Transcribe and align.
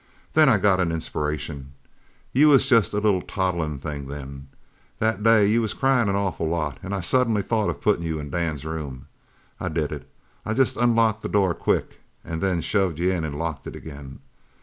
Then 0.33 0.49
I 0.49 0.57
got 0.57 0.79
an 0.79 0.91
inspiration. 0.91 1.73
You 2.33 2.47
was 2.47 2.65
jest 2.65 2.91
a 2.91 2.97
little 2.97 3.21
toddlin' 3.21 3.77
thing 3.77 4.07
then. 4.07 4.47
That 4.97 5.21
day 5.21 5.45
you 5.45 5.61
was 5.61 5.75
cryin' 5.75 6.09
an 6.09 6.15
awful 6.15 6.47
lot 6.49 6.79
an' 6.81 6.91
I 6.91 7.01
suddenly 7.01 7.43
thought 7.43 7.69
of 7.69 7.81
puttin' 7.81 8.03
you 8.03 8.17
in 8.19 8.31
Dan's 8.31 8.65
room. 8.65 9.05
I 9.59 9.69
did 9.69 9.91
it. 9.91 10.09
I 10.43 10.55
jest 10.55 10.75
unlocked 10.75 11.21
the 11.21 11.29
door 11.29 11.53
quick 11.53 12.01
and 12.23 12.41
then 12.41 12.61
shoved 12.61 12.97
you 12.97 13.11
in 13.11 13.23
an' 13.23 13.33
locked 13.33 13.67
it 13.67 13.75
again. 13.75 14.21